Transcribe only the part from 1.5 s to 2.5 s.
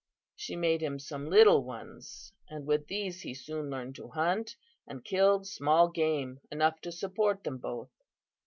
ones,